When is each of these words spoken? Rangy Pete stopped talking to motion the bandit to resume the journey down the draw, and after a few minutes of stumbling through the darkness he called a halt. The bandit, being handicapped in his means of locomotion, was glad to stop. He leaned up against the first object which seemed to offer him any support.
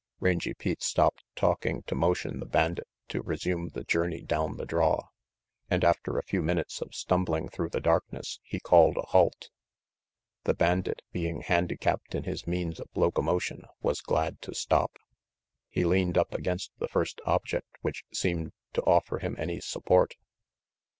Rangy 0.19 0.55
Pete 0.55 0.81
stopped 0.81 1.23
talking 1.35 1.83
to 1.83 1.93
motion 1.93 2.39
the 2.39 2.47
bandit 2.47 2.87
to 3.09 3.21
resume 3.21 3.67
the 3.67 3.83
journey 3.83 4.23
down 4.23 4.57
the 4.57 4.65
draw, 4.65 5.09
and 5.69 5.83
after 5.83 6.17
a 6.17 6.23
few 6.23 6.41
minutes 6.41 6.81
of 6.81 6.95
stumbling 6.95 7.47
through 7.49 7.69
the 7.69 7.79
darkness 7.79 8.39
he 8.41 8.59
called 8.59 8.97
a 8.97 9.03
halt. 9.09 9.51
The 10.45 10.55
bandit, 10.55 11.03
being 11.11 11.41
handicapped 11.41 12.15
in 12.15 12.23
his 12.23 12.47
means 12.47 12.79
of 12.79 12.89
locomotion, 12.95 13.65
was 13.83 14.01
glad 14.01 14.41
to 14.41 14.55
stop. 14.55 14.97
He 15.69 15.85
leaned 15.85 16.17
up 16.17 16.33
against 16.33 16.71
the 16.79 16.87
first 16.87 17.21
object 17.27 17.67
which 17.81 18.03
seemed 18.11 18.53
to 18.73 18.81
offer 18.81 19.19
him 19.19 19.35
any 19.37 19.59
support. 19.59 20.15